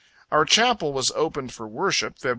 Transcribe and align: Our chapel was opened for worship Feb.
Our 0.31 0.45
chapel 0.45 0.93
was 0.93 1.11
opened 1.11 1.53
for 1.53 1.67
worship 1.67 2.17
Feb. 2.17 2.29